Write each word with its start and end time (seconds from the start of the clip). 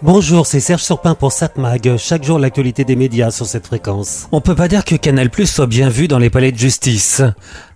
Bonjour, 0.00 0.46
c'est 0.46 0.60
Serge 0.60 0.84
Surpin 0.84 1.16
pour 1.16 1.32
Satmag. 1.32 1.96
Chaque 1.96 2.22
jour, 2.22 2.38
l'actualité 2.38 2.84
des 2.84 2.94
médias 2.94 3.32
sur 3.32 3.46
cette 3.46 3.66
fréquence. 3.66 4.28
On 4.30 4.40
peut 4.40 4.54
pas 4.54 4.68
dire 4.68 4.84
que 4.84 4.94
Canal 4.94 5.28
Plus 5.28 5.46
soit 5.46 5.66
bien 5.66 5.88
vu 5.88 6.06
dans 6.06 6.20
les 6.20 6.30
palais 6.30 6.52
de 6.52 6.58
justice. 6.58 7.20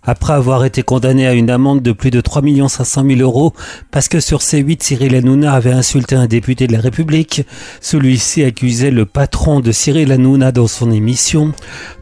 Après 0.05 0.33
avoir 0.33 0.65
été 0.65 0.83
condamné 0.83 1.29
à 1.29 1.33
une 1.33 1.49
amende 1.49 1.81
de 1.81 1.93
plus 1.93 2.11
de 2.11 2.21
3 2.21 2.43
500 2.69 3.05
000 3.07 3.21
euros 3.21 3.53
parce 3.93 4.09
que 4.09 4.19
sur 4.19 4.41
C8, 4.41 4.83
Cyril 4.83 5.15
Hanouna 5.15 5.53
avait 5.53 5.71
insulté 5.71 6.17
un 6.17 6.27
député 6.27 6.67
de 6.67 6.73
la 6.73 6.81
République, 6.81 7.47
celui-ci 7.81 8.43
accusait 8.43 8.91
le 8.91 9.07
patron 9.07 9.61
de 9.61 9.71
Cyril 9.71 10.11
Hanouna 10.11 10.51
dans 10.51 10.67
son 10.67 10.91
émission. 10.91 11.53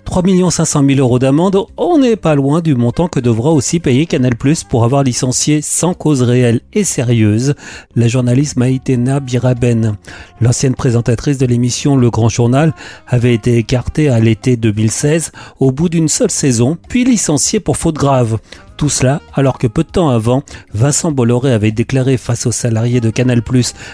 3 0.07 0.22
500 0.50 0.82
000 0.89 0.98
euros 0.98 1.18
d'amende, 1.18 1.66
on 1.76 1.98
n'est 1.98 2.16
pas 2.16 2.34
loin 2.34 2.61
du 2.61 2.75
montant 2.75 3.07
que 3.07 3.21
devra 3.21 3.50
aussi 3.50 3.80
payer 3.80 4.07
Canal 4.07 4.35
Plus 4.35 4.64
pour 4.64 4.85
avoir 4.85 5.04
licencié 5.04 5.61
sans 5.62 5.94
cause 5.94 6.22
réelle 6.22 6.62
et 6.72 6.85
sérieuse 6.85 7.54
la 7.94 8.08
journaliste 8.08 8.57
Maïtena 8.57 9.21
Biraben. 9.21 9.96
L'ancienne 10.40 10.75
présentatrice 10.75 11.39
de 11.39 11.46
l'émission 11.46 11.96
Le 11.96 12.11
Grand 12.11 12.29
Journal 12.29 12.75
avait 13.07 13.35
été 13.35 13.57
écartée 13.58 14.08
à 14.08 14.18
l'été 14.21 14.57
2016 14.57 15.32
au 15.61 15.71
bout 15.71 15.89
d'une 15.89 16.08
seule 16.08 16.30
saison, 16.30 16.76
puis 16.89 17.04
licenciée 17.04 17.61
pour 17.61 17.76
faute 17.76 17.89
grave. 17.99 18.39
Tout 18.76 18.89
cela 18.89 19.21
alors 19.35 19.58
que 19.58 19.67
peu 19.67 19.85
de 19.85 19.90
temps 19.90 20.08
avant, 20.08 20.43
Vincent 20.72 21.12
Bolloré 21.12 21.53
avait 21.53 21.71
déclaré 21.71 22.16
face 22.16 22.46
aux 22.46 22.53
salariés 22.53 23.03
de 23.03 23.11
Canal+, 23.11 23.43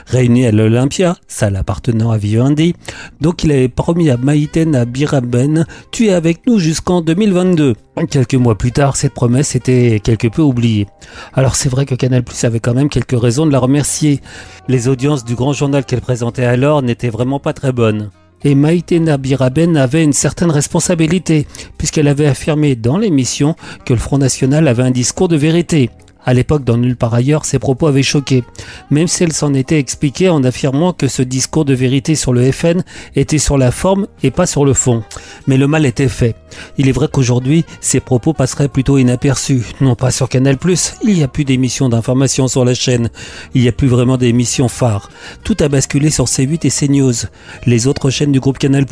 réunis 0.06 0.46
à 0.46 0.52
l'Olympia, 0.52 1.16
salle 1.26 1.56
appartenant 1.56 2.12
à 2.12 2.18
Vivendi, 2.18 2.76
donc 3.20 3.42
il 3.42 3.50
avait 3.50 3.68
promis 3.68 4.10
à 4.10 4.16
Maïten 4.16 4.84
Biraben, 4.84 5.66
tu 5.90 6.06
es 6.06 6.12
avec 6.12 6.46
nous 6.46 6.60
jusqu'en 6.60 7.00
2022. 7.00 7.74
Quelques 8.08 8.34
mois 8.34 8.56
plus 8.56 8.70
tard, 8.70 8.94
cette 8.94 9.14
promesse 9.14 9.56
était 9.56 9.98
quelque 9.98 10.28
peu 10.28 10.42
oubliée. 10.42 10.86
Alors 11.34 11.56
c'est 11.56 11.68
vrai 11.68 11.84
que 11.84 11.96
Canal 11.96 12.22
avait 12.44 12.60
quand 12.60 12.74
même 12.74 12.88
quelques 12.88 13.20
raisons 13.20 13.46
de 13.46 13.52
la 13.52 13.58
remercier. 13.58 14.20
Les 14.68 14.86
audiences 14.86 15.24
du 15.24 15.34
grand 15.34 15.52
journal 15.52 15.84
qu'elle 15.84 16.00
présentait 16.00 16.44
alors 16.44 16.82
n'étaient 16.82 17.10
vraiment 17.10 17.40
pas 17.40 17.54
très 17.54 17.72
bonnes. 17.72 18.10
Et 18.44 18.54
Maïtena 18.54 19.16
Biraben 19.16 19.76
avait 19.76 20.04
une 20.04 20.12
certaine 20.12 20.50
responsabilité, 20.50 21.46
puisqu'elle 21.78 22.08
avait 22.08 22.26
affirmé 22.26 22.76
dans 22.76 22.98
l'émission 22.98 23.56
que 23.84 23.92
le 23.92 23.98
Front 23.98 24.18
National 24.18 24.68
avait 24.68 24.82
un 24.82 24.90
discours 24.90 25.28
de 25.28 25.36
vérité. 25.36 25.90
À 26.26 26.34
l'époque, 26.34 26.64
dans 26.64 26.76
Nulle 26.76 26.96
part 26.96 27.14
ailleurs, 27.14 27.44
ses 27.44 27.60
propos 27.60 27.86
avaient 27.86 28.02
choqué, 28.02 28.42
même 28.90 29.06
si 29.06 29.22
elle 29.22 29.32
s'en 29.32 29.54
était 29.54 29.78
expliquée 29.78 30.28
en 30.28 30.42
affirmant 30.42 30.92
que 30.92 31.06
ce 31.06 31.22
discours 31.22 31.64
de 31.64 31.72
vérité 31.72 32.16
sur 32.16 32.32
le 32.32 32.50
FN 32.50 32.82
était 33.14 33.38
sur 33.38 33.56
la 33.56 33.70
forme 33.70 34.08
et 34.24 34.32
pas 34.32 34.46
sur 34.46 34.64
le 34.64 34.74
fond. 34.74 35.04
Mais 35.46 35.56
le 35.56 35.68
mal 35.68 35.86
était 35.86 36.08
fait. 36.08 36.34
Il 36.78 36.88
est 36.88 36.92
vrai 36.92 37.06
qu'aujourd'hui, 37.12 37.64
ces 37.80 38.00
propos 38.00 38.32
passeraient 38.32 38.68
plutôt 38.68 38.98
inaperçus. 38.98 39.62
Non 39.80 39.94
pas 39.94 40.10
sur 40.10 40.28
Canal+, 40.28 40.56
il 41.04 41.14
n'y 41.14 41.22
a 41.22 41.28
plus 41.28 41.44
d'émissions 41.44 41.88
d'information 41.88 42.48
sur 42.48 42.64
la 42.64 42.74
chaîne. 42.74 43.08
Il 43.54 43.62
n'y 43.62 43.68
a 43.68 43.72
plus 43.72 43.86
vraiment 43.88 44.16
d'émissions 44.16 44.68
phares. 44.68 45.10
Tout 45.44 45.56
a 45.60 45.68
basculé 45.68 46.10
sur 46.10 46.24
C8 46.24 46.66
et 46.66 46.70
CNews, 46.70 47.28
les 47.66 47.86
autres 47.86 48.10
chaînes 48.10 48.32
du 48.32 48.40
groupe 48.40 48.58
Canal+. 48.58 48.84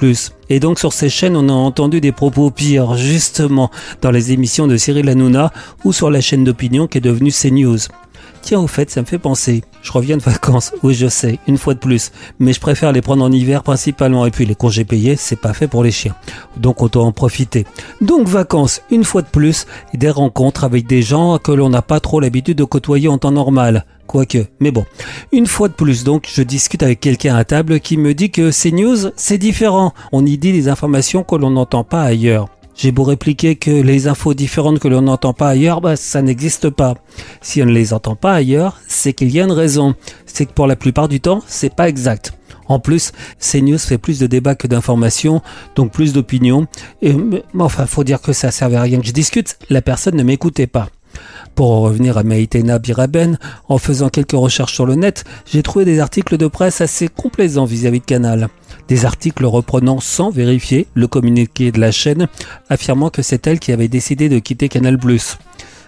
Et 0.51 0.61
donc 0.61 0.79
sur 0.79 0.93
ces 0.93 1.09
chaînes, 1.09 1.37
on 1.37 1.49
a 1.49 1.53
entendu 1.53 2.01
des 2.01 2.13
propos 2.13 2.51
pires, 2.51 2.97
justement, 2.97 3.71
dans 4.03 4.11
les 4.11 4.33
émissions 4.33 4.69
de 4.69 4.77
Cyril 4.77 5.09
Hanouna 5.09 5.53
ou 5.85 5.93
sur 5.93 6.11
la 6.11 6.21
chaîne 6.21 6.45
d'opinion 6.45 6.87
qui 6.87 6.99
est 6.99 7.01
devenue 7.01 7.24
CNews. 7.33 7.79
Tiens, 8.45 8.61
au 8.61 8.67
fait, 8.67 8.91
ça 8.91 9.01
me 9.01 9.07
fait 9.07 9.19
penser. 9.19 9.63
Je 9.81 9.91
reviens 9.91 10.19
de 10.19 10.23
vacances. 10.23 10.73
Oui, 10.83 10.93
je 10.93 11.09
sais, 11.09 11.39
une 11.47 11.57
fois 11.57 11.73
de 11.73 11.79
plus. 11.79 12.13
Mais 12.39 12.53
je 12.53 12.61
préfère 12.61 12.93
les 12.93 13.01
prendre 13.01 13.25
en 13.25 13.33
hiver 13.33 13.63
principalement. 13.63 14.27
Et 14.27 14.31
puis 14.31 14.45
les 14.45 14.55
congés 14.55 14.85
payés, 14.85 15.17
c'est 15.17 15.41
pas 15.41 15.55
fait 15.55 15.67
pour 15.67 15.83
les 15.83 15.91
chiens. 15.91 16.15
Donc 16.59 16.83
on 16.83 16.89
doit 16.89 17.05
en 17.05 17.13
profiter. 17.13 17.65
Donc 18.03 18.29
vacances, 18.29 18.83
une 18.91 19.05
fois 19.05 19.23
de 19.23 19.29
plus. 19.29 19.67
Des 19.95 20.11
rencontres 20.11 20.65
avec 20.65 20.87
des 20.87 21.01
gens 21.01 21.39
que 21.39 21.53
l'on 21.53 21.71
n'a 21.71 21.81
pas 21.81 22.01
trop 22.01 22.21
l'habitude 22.21 22.59
de 22.59 22.65
côtoyer 22.65 23.09
en 23.09 23.17
temps 23.17 23.31
normal. 23.31 23.87
Quoique, 24.07 24.47
mais 24.61 24.71
bon. 24.71 24.85
Une 25.33 25.47
fois 25.47 25.69
de 25.69 25.73
plus, 25.73 26.05
donc, 26.05 26.29
je 26.31 26.43
discute 26.43 26.83
avec 26.83 27.01
quelqu'un 27.01 27.37
à 27.37 27.45
table 27.45 27.81
qui 27.81 27.97
me 27.97 28.13
dit 28.13 28.31
que 28.31 28.51
ces 28.51 28.73
news, 28.73 29.11
c'est 29.17 29.39
différent. 29.39 29.95
On 30.13 30.27
y 30.27 30.37
dit 30.37 30.53
des 30.53 30.69
informations 30.69 31.25
que 31.25 31.37
l'on 31.37 31.51
n'entend 31.51 31.85
pas 31.85 32.03
ailleurs. 32.03 32.49
J'ai 32.77 32.91
beau 32.91 33.05
répliquer 33.05 33.57
que 33.57 33.71
les 33.71 34.09
infos 34.09 34.35
différentes 34.35 34.81
que 34.81 34.89
l'on 34.89 35.03
n'entend 35.03 35.33
pas 35.33 35.49
ailleurs, 35.49 35.81
bah, 35.81 35.97
ça 35.97 36.23
n'existe 36.23 36.71
pas. 36.71 36.95
Si 37.41 37.63
on 37.63 37.67
ne 37.67 37.73
les 37.73 37.93
entend 37.93 38.17
pas 38.17 38.33
ailleurs, 38.33 38.81
c'est 38.89 39.13
qu'il 39.13 39.31
y 39.31 39.41
a 39.41 39.45
une 39.45 39.53
raison. 39.53 39.95
C'est 40.27 40.47
que 40.47 40.53
pour 40.53 40.67
la 40.67 40.77
plupart 40.77 41.09
du 41.09 41.21
temps, 41.21 41.43
c'est 41.47 41.75
pas 41.75 41.89
exact. 41.89 42.35
En 42.67 42.81
plus, 42.81 43.13
CNews 43.39 43.79
fait 43.79 43.99
plus 43.99 44.19
de 44.19 44.27
débats 44.27 44.55
que 44.55 44.67
d'informations, 44.67 45.43
donc 45.77 45.93
plus 45.93 46.13
d'opinions. 46.13 46.67
Et, 47.03 47.15
enfin, 47.59 47.87
faut 47.87 48.05
dire 48.05 48.21
que 48.21 48.33
ça 48.33 48.51
servait 48.51 48.77
à 48.77 48.83
rien 48.83 49.01
que 49.01 49.07
je 49.07 49.13
discute. 49.13 49.59
La 49.71 49.83
personne 49.83 50.17
ne 50.17 50.23
m'écoutait 50.23 50.67
pas. 50.67 50.89
Pour 51.55 51.71
en 51.71 51.81
revenir 51.83 52.19
à 52.19 52.23
Maïtena 52.23 52.79
Biraben, 52.79 53.39
en 53.69 53.79
faisant 53.79 54.09
quelques 54.09 54.33
recherches 54.33 54.75
sur 54.75 54.87
le 54.87 54.97
net, 54.97 55.25
j'ai 55.51 55.63
trouvé 55.63 55.85
des 55.85 56.01
articles 56.01 56.37
de 56.37 56.47
presse 56.47 56.81
assez 56.81 57.09
complaisants 57.09 57.65
vis-à-vis 57.65 58.01
de 58.01 58.05
Canal. 58.05 58.49
Des 58.89 59.05
articles 59.05 59.45
reprenant 59.45 60.01
sans 60.01 60.31
vérifier 60.31 60.87
le 60.95 61.07
communiqué 61.07 61.71
de 61.71 61.81
la 61.81 61.93
chaîne, 61.93 62.29
affirmant 62.69 63.11
que 63.11 63.23
c'est 63.23 63.47
elle 63.47 63.61
qui 63.61 63.73
avait 63.73 63.89
décidé 63.89 64.29
de 64.29 64.39
quitter 64.39 64.69
Canal+. 64.69 64.99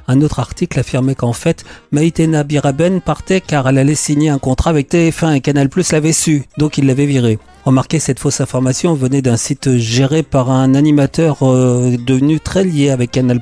Un 0.09 0.21
autre 0.21 0.39
article 0.39 0.79
affirmait 0.79 1.17
qu'en 1.17 1.33
fait, 1.33 1.65
Maïtena 1.91 2.45
Biraben 2.45 3.01
partait 3.01 3.41
car 3.41 3.69
elle 3.69 3.79
allait 3.79 3.97
signer 3.97 4.29
un 4.29 4.39
contrat 4.39 4.71
avec 4.71 4.89
TF1 4.89 5.35
et 5.35 5.41
Canal 5.41 5.69
l'avait 5.93 6.13
su, 6.13 6.45
donc 6.59 6.79
il 6.79 6.87
l'avait 6.87 7.07
virée. 7.07 7.39
Remarquez, 7.65 7.99
cette 7.99 8.21
fausse 8.21 8.41
information 8.41 8.95
venait 8.95 9.23
d'un 9.23 9.37
site 9.37 9.77
géré 9.79 10.23
par 10.23 10.51
un 10.53 10.75
animateur 10.75 11.39
euh, 11.43 11.97
devenu 11.99 12.39
très 12.39 12.63
lié 12.63 12.91
avec 12.91 13.11
Canal. 13.11 13.41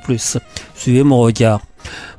Suivez 0.75 1.03
mon 1.03 1.19
regard. 1.19 1.61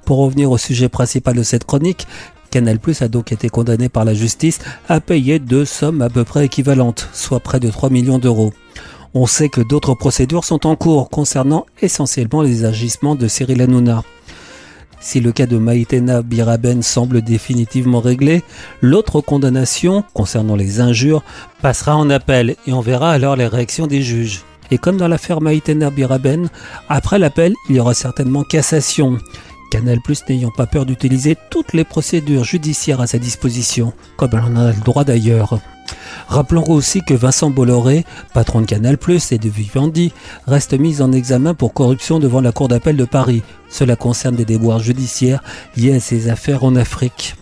Pour 0.04 0.18
revenir 0.18 0.50
au 0.50 0.58
sujet 0.58 0.88
principal 0.88 1.34
de 1.34 1.42
cette 1.42 1.64
chronique, 1.64 2.06
Canal 2.50 2.78
Plus 2.78 3.02
a 3.02 3.08
donc 3.08 3.32
été 3.32 3.48
condamné 3.48 3.88
par 3.88 4.04
la 4.04 4.14
justice 4.14 4.60
à 4.88 5.00
payer 5.00 5.38
deux 5.38 5.64
sommes 5.64 6.02
à 6.02 6.08
peu 6.08 6.24
près 6.24 6.46
équivalentes, 6.46 7.08
soit 7.12 7.40
près 7.40 7.60
de 7.60 7.70
3 7.70 7.90
millions 7.90 8.18
d'euros. 8.18 8.52
On 9.14 9.26
sait 9.26 9.48
que 9.48 9.60
d'autres 9.60 9.94
procédures 9.94 10.44
sont 10.44 10.66
en 10.66 10.76
cours 10.76 11.08
concernant 11.08 11.66
essentiellement 11.80 12.42
les 12.42 12.64
agissements 12.64 13.14
de 13.14 13.28
Cyril 13.28 13.62
Hanouna. 13.62 14.04
Si 15.00 15.20
le 15.20 15.32
cas 15.32 15.46
de 15.46 15.56
Maïtena 15.56 16.22
Biraben 16.22 16.82
semble 16.82 17.22
définitivement 17.22 18.00
réglé, 18.00 18.42
l'autre 18.80 19.20
condamnation, 19.20 20.02
concernant 20.14 20.56
les 20.56 20.80
injures, 20.80 21.22
passera 21.62 21.96
en 21.96 22.10
appel 22.10 22.56
et 22.66 22.72
on 22.72 22.80
verra 22.80 23.12
alors 23.12 23.36
les 23.36 23.46
réactions 23.46 23.86
des 23.86 24.02
juges. 24.02 24.42
Et 24.70 24.78
comme 24.78 24.96
dans 24.96 25.08
l'affaire 25.08 25.40
Maïtena 25.40 25.90
Biraben, 25.90 26.48
après 26.88 27.18
l'appel, 27.18 27.54
il 27.68 27.76
y 27.76 27.80
aura 27.80 27.94
certainement 27.94 28.42
cassation. 28.42 29.18
Canal 29.70 30.00
Plus 30.00 30.22
n'ayant 30.28 30.50
pas 30.50 30.66
peur 30.66 30.86
d'utiliser 30.86 31.36
toutes 31.50 31.72
les 31.72 31.84
procédures 31.84 32.44
judiciaires 32.44 33.00
à 33.00 33.06
sa 33.06 33.18
disposition, 33.18 33.92
comme 34.16 34.30
elle 34.32 34.40
en 34.40 34.56
a 34.56 34.72
le 34.72 34.80
droit 34.80 35.04
d'ailleurs. 35.04 35.60
Rappelons 36.28 36.64
aussi 36.68 37.02
que 37.02 37.14
Vincent 37.14 37.50
Bolloré, 37.50 38.04
patron 38.34 38.60
de 38.60 38.66
Canal 38.66 38.98
Plus 38.98 39.32
et 39.32 39.38
de 39.38 39.48
Vivendi, 39.48 40.12
reste 40.46 40.74
mis 40.74 41.00
en 41.00 41.12
examen 41.12 41.54
pour 41.54 41.72
corruption 41.72 42.18
devant 42.18 42.40
la 42.40 42.52
Cour 42.52 42.68
d'appel 42.68 42.96
de 42.96 43.04
Paris. 43.04 43.42
Cela 43.68 43.96
concerne 43.96 44.34
des 44.34 44.44
déboires 44.44 44.80
judiciaires 44.80 45.42
liés 45.76 45.94
à 45.94 46.00
ses 46.00 46.28
affaires 46.28 46.64
en 46.64 46.74
Afrique. 46.74 47.36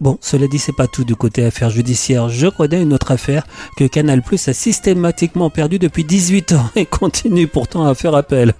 Bon, 0.00 0.16
cela 0.20 0.46
dit, 0.46 0.60
c'est 0.60 0.76
pas 0.76 0.86
tout 0.86 1.04
du 1.04 1.16
côté 1.16 1.44
affaires 1.44 1.70
judiciaires. 1.70 2.28
Je 2.28 2.46
connais 2.46 2.82
une 2.82 2.92
autre 2.92 3.10
affaire 3.10 3.44
que 3.76 3.84
Canal 3.84 4.22
Plus 4.22 4.46
a 4.46 4.52
systématiquement 4.52 5.50
perdu 5.50 5.80
depuis 5.80 6.04
18 6.04 6.52
ans 6.52 6.70
et 6.76 6.86
continue 6.86 7.48
pourtant 7.48 7.84
à 7.84 7.94
faire 7.96 8.14
appel. 8.14 8.54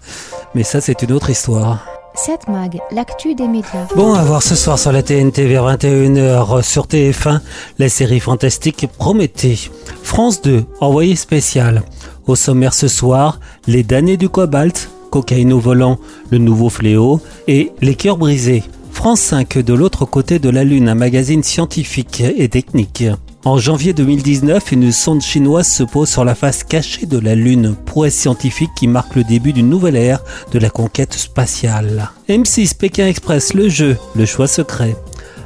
Mais 0.56 0.64
ça, 0.64 0.80
c'est 0.80 1.02
une 1.02 1.12
autre 1.12 1.30
histoire. 1.30 1.97
7 2.18 2.48
Mag, 2.48 2.80
l'actu 2.90 3.36
des 3.36 3.46
médias. 3.46 3.86
Bon, 3.94 4.12
à 4.12 4.24
voir 4.24 4.42
ce 4.42 4.56
soir 4.56 4.76
sur 4.76 4.90
la 4.90 5.04
TNT 5.04 5.46
vers 5.46 5.64
21h 5.64 6.62
sur 6.62 6.86
TF1, 6.86 7.40
la 7.78 7.88
série 7.88 8.18
fantastique 8.18 8.88
Prométhée. 8.98 9.70
France 10.02 10.42
2, 10.42 10.64
envoyé 10.80 11.14
spécial. 11.14 11.82
Au 12.26 12.34
sommaire 12.34 12.74
ce 12.74 12.88
soir, 12.88 13.38
les 13.68 13.84
damnés 13.84 14.16
du 14.16 14.28
cobalt, 14.28 14.90
cocaïne 15.10 15.52
au 15.52 15.60
volant, 15.60 15.98
le 16.30 16.38
nouveau 16.38 16.70
fléau 16.70 17.20
et 17.46 17.70
les 17.82 17.94
cœurs 17.94 18.16
brisés. 18.16 18.64
France 18.90 19.20
5 19.20 19.58
de 19.58 19.74
l'autre 19.74 20.04
côté 20.04 20.40
de 20.40 20.50
la 20.50 20.64
Lune, 20.64 20.88
un 20.88 20.96
magazine 20.96 21.44
scientifique 21.44 22.20
et 22.20 22.48
technique. 22.48 23.04
En 23.44 23.56
janvier 23.56 23.92
2019, 23.92 24.72
une 24.72 24.90
sonde 24.90 25.22
chinoise 25.22 25.68
se 25.68 25.84
pose 25.84 26.08
sur 26.08 26.24
la 26.24 26.34
face 26.34 26.64
cachée 26.64 27.06
de 27.06 27.18
la 27.18 27.36
Lune, 27.36 27.76
prouesse 27.86 28.16
scientifique 28.16 28.72
qui 28.76 28.88
marque 28.88 29.14
le 29.14 29.22
début 29.22 29.52
d'une 29.52 29.70
nouvelle 29.70 29.96
ère 29.96 30.24
de 30.52 30.58
la 30.58 30.70
conquête 30.70 31.14
spatiale. 31.14 32.10
M6 32.28 32.76
Pékin 32.76 33.06
Express, 33.06 33.54
le 33.54 33.68
jeu, 33.68 33.96
le 34.16 34.26
choix 34.26 34.48
secret. 34.48 34.96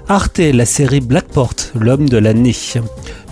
Arte, 0.09 0.39
la 0.39 0.65
série 0.65 1.01
Blackport, 1.01 1.55
l'homme 1.79 2.09
de 2.09 2.17
l'année. 2.17 2.57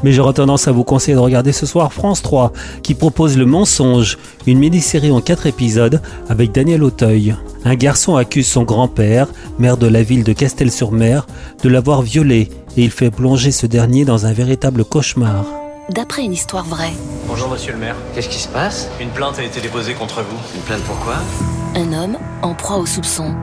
Mais 0.05 0.13
j'aurais 0.13 0.35
tendance 0.35 0.69
à 0.69 0.73
vous 0.73 0.85
conseiller 0.85 1.15
de 1.15 1.21
regarder 1.21 1.53
ce 1.53 1.67
soir 1.67 1.93
France 1.93 2.23
3, 2.23 2.53
qui 2.83 2.95
propose 2.95 3.37
Le 3.37 3.47
Mensonge, 3.47 4.19
une 4.47 4.59
mini-série 4.59 5.11
en 5.11 5.21
4 5.21 5.47
épisodes 5.47 6.01
avec 6.29 6.53
Daniel 6.53 6.85
Auteuil. 6.85 7.35
Un 7.65 7.75
garçon 7.75 8.17
accuse 8.17 8.47
son 8.47 8.63
grand-père, 8.63 9.29
maire 9.59 9.79
de 9.79 9.87
la 9.87 10.03
ville 10.03 10.25
de 10.25 10.33
Castel-sur-Mer, 10.33 11.27
de 11.63 11.69
l'avoir 11.69 12.03
violé 12.03 12.51
et 12.77 12.85
il 12.85 12.91
fait 12.91 13.11
plonger 13.11 13.53
ce 13.53 13.67
dernier 13.67 14.05
dans 14.05 14.27
un 14.27 14.33
véritable 14.33 14.85
cauchemar. 14.85 15.45
D'après 15.89 16.23
une 16.23 16.33
histoire 16.33 16.65
vraie. 16.65 16.93
Bonjour 17.27 17.49
monsieur 17.49 17.73
le 17.73 17.79
maire. 17.79 17.97
Qu'est-ce 18.15 18.29
qui 18.29 18.39
se 18.39 18.49
passe? 18.49 18.89
Une 19.01 19.11
plainte 19.11 19.39
a 19.39 19.43
été 19.43 19.61
déposée 19.61 19.95
contre 19.95 20.23
vous. 20.23 20.39
Une 20.55 20.63
plainte 20.63 20.83
pourquoi 20.83 21.17
Un 21.75 21.93
homme 21.93 22.17
en 22.43 22.55
proie 22.55 22.77
au 22.77 22.87
soupçon. 22.87 23.35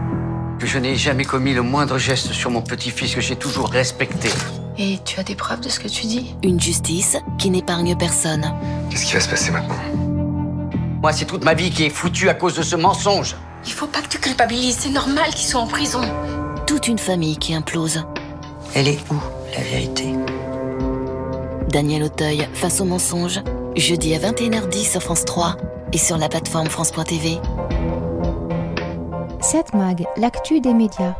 Que 0.59 0.65
je 0.65 0.79
n'ai 0.79 0.95
jamais 0.95 1.25
commis 1.25 1.53
le 1.53 1.61
moindre 1.61 1.97
geste 1.97 2.31
sur 2.31 2.49
mon 2.49 2.61
petit-fils 2.61 3.13
que 3.13 3.21
j'ai 3.21 3.35
toujours 3.35 3.69
respecté. 3.69 4.29
Et 4.77 4.99
tu 5.03 5.19
as 5.19 5.23
des 5.23 5.35
preuves 5.35 5.59
de 5.61 5.69
ce 5.69 5.79
que 5.79 5.87
tu 5.87 6.05
dis? 6.05 6.35
Une 6.43 6.59
justice 6.59 7.17
qui 7.37 7.49
n'épargne 7.49 7.95
personne. 7.97 8.53
Qu'est-ce 8.89 9.05
qui 9.05 9.13
va 9.13 9.19
se 9.19 9.29
passer 9.29 9.51
maintenant? 9.51 9.75
Moi, 11.01 11.11
c'est 11.11 11.25
toute 11.25 11.43
ma 11.43 11.53
vie 11.53 11.69
qui 11.69 11.83
est 11.83 11.89
foutue 11.89 12.29
à 12.29 12.33
cause 12.33 12.55
de 12.55 12.63
ce 12.63 12.75
mensonge. 12.75 13.35
Il 13.65 13.71
faut 13.73 13.87
pas 13.87 14.01
que 14.01 14.07
tu 14.07 14.19
culpabilises, 14.19 14.77
c'est 14.79 14.89
normal 14.89 15.29
qu'ils 15.31 15.47
soient 15.47 15.61
en 15.61 15.67
prison. 15.67 16.01
Toute 16.65 16.87
une 16.87 16.97
famille 16.97 17.37
qui 17.37 17.53
implose. 17.53 18.03
Elle 18.79 18.89
est 18.89 19.11
où, 19.11 19.15
la 19.55 19.63
vérité? 19.63 20.13
Daniel 21.67 22.03
Auteuil 22.03 22.47
face 22.53 22.79
au 22.79 22.85
mensonge, 22.85 23.41
jeudi 23.75 24.13
à 24.13 24.19
21h10 24.19 24.91
sur 24.91 25.01
France 25.01 25.25
3 25.25 25.57
et 25.93 25.97
sur 25.97 26.15
la 26.15 26.29
plateforme 26.29 26.67
France.tv. 26.67 27.39
7 29.41 29.73
Mag, 29.73 30.05
l'actu 30.15 30.61
des 30.61 30.75
médias. 30.75 31.15